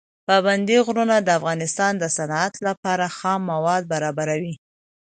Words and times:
پابندي 0.27 0.77
غرونه 0.85 1.15
د 1.21 1.29
افغانستان 1.39 1.91
د 1.97 2.03
صنعت 2.17 2.53
لپاره 2.67 3.05
خام 3.17 3.41
مواد 3.53 3.83
برابروي. 3.93 4.55